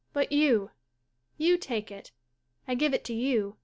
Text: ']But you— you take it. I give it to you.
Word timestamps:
']But 0.13 0.31
you— 0.31 0.71
you 1.37 1.59
take 1.59 1.91
it. 1.91 2.09
I 2.67 2.73
give 2.73 2.91
it 2.95 3.03
to 3.03 3.13
you. 3.13 3.57